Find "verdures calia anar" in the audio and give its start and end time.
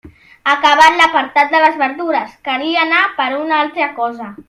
1.83-3.07